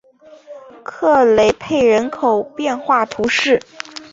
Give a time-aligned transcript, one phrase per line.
[0.83, 3.61] 克雷佩人口变化图示